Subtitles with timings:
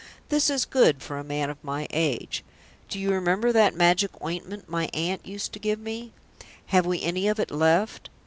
[0.29, 2.43] This is good for a man of my age.
[2.89, 6.11] Do you remember that magic ointment my aunt used to give me?
[6.73, 8.09] Have we any of it left?